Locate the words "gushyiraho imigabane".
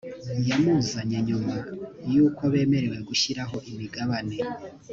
3.07-4.37